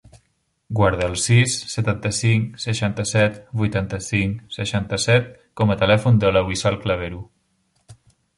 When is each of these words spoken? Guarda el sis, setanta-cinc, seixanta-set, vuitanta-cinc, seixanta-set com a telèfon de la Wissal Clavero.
Guarda 0.77 1.03
el 1.07 1.11
sis, 1.23 1.57
setanta-cinc, 1.73 2.57
seixanta-set, 2.63 3.37
vuitanta-cinc, 3.61 4.41
seixanta-set 4.57 5.31
com 5.63 5.75
a 5.75 5.77
telèfon 5.83 6.19
de 6.25 6.33
la 6.39 6.45
Wissal 6.51 6.81
Clavero. 6.87 7.23